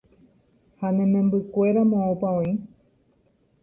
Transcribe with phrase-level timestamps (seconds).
[0.79, 2.51] ha ne membykuéra moõpa oĩ